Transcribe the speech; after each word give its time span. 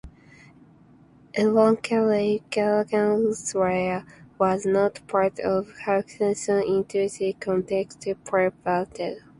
Ironically, 1.37 2.41
"Dragon's 2.49 3.53
Lair" 3.53 4.03
was 4.39 4.65
not 4.65 5.05
part 5.07 5.39
of 5.41 5.77
Halcyon's 5.85 6.49
initial 6.49 7.33
content 7.39 7.97
repertoire. 8.33 9.17